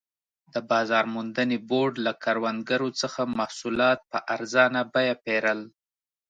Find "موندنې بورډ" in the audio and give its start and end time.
1.15-1.93